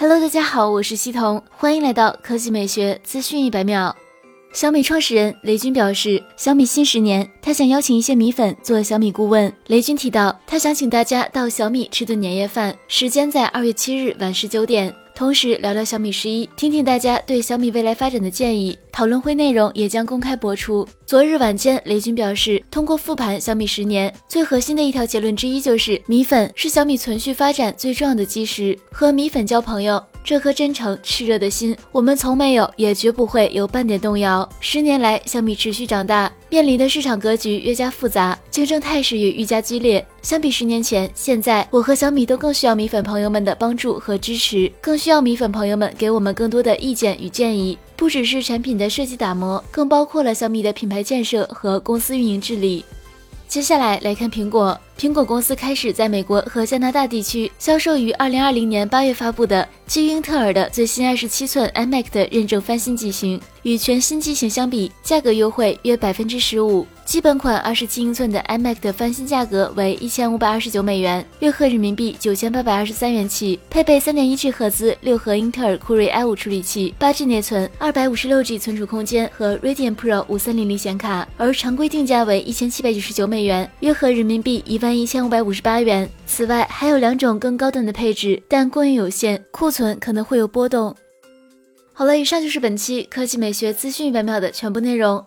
[0.00, 3.94] Hello，大家好，我是西彤，欢迎来到科技美学资讯一百秒。
[4.50, 9.52] 小米创始人雷军表示，小米新十年，他想邀请一些米粉做小米顾问。
[9.66, 14.90] 雷军提到，他想请大家到小米吃顿年夜饭，时间在二月七日晚十九点。
[15.14, 18.78] 同时聊聊小米十一，听听大家对小米未来发展的建议。
[18.90, 20.86] 讨论会内容也将公开播出。
[21.06, 28.78] 昨日晚间，雷军表示，通过复盘小米十年，最核心的一条结论之一就是米粉是小米存续发展最重要的基石。
[28.90, 34.48] 和米粉交朋友，这颗真诚炽热的心，我们从没有，也绝不会有半点动摇。
[34.60, 40.06] 十年来，小米持续长大，面临的市场格局越加复杂，竞争态势也愈加激烈。
[40.22, 47.76] 相比十年前，现在我和小米都更需要米粉朋友们的帮助和支持，更需要米粉朋友们给我们更多的意见与建议。
[47.96, 52.84] 不只是产品的设计打磨，更包括了小米的品牌建设和公司运营治理。
[53.50, 66.86] 接下来来看苹果，苹果公司开始在美国和加拿大地区销售于二零二零年八月发布的基于英特尔的最新二十七寸 iMac 的认证翻新机型，与全新机型相比，价格优惠约百分之十五。
[67.10, 86.08] 基本款二十七英寸的 iMac 的翻新价格为一千五百二十九美元，约合人民币九千八百二十三元起，配备三点一 G 赫兹六核英特尔酷睿 i 五处理器，八 G 内存，二百五十六 G 存储空间和 Radeon Pro 五三零零显卡，而常规定价为一千七百九十九美元，约合人民币一万一千五百五十八元。
[86.28, 90.94] 此外，还有两种更高端的配置，但供应有限，库存可能会有波动。
[91.92, 95.26] 好了，以上就是本期科技美学资讯一百秒的全部内容。